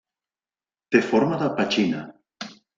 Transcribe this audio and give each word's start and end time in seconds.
Té 0.95 1.03
forma 1.11 1.39
de 1.45 1.53
petxina. 1.61 2.05